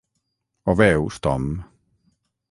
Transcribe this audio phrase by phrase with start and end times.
[0.69, 1.45] Ho veus, Tom?